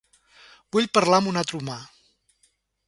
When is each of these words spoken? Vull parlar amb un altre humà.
Vull 0.77 0.89
parlar 0.99 1.21
amb 1.21 1.31
un 1.33 1.39
altre 1.43 1.61
humà. 1.61 1.79